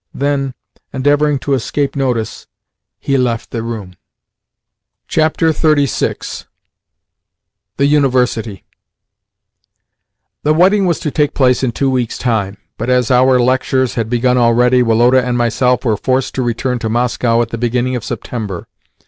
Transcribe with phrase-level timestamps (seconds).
[0.15, 0.55] Then,
[0.91, 2.47] endeavouring to escape notice,
[2.99, 3.93] he left the room.
[5.07, 6.47] XXXVI.
[7.77, 8.63] THE UNIVERSITY
[10.41, 14.09] THE wedding was to take place in two weeks' time, but, as our lectures had
[14.09, 18.03] begun already, Woloda and myself were forced to return to Moscow at the beginning of
[18.03, 18.67] September.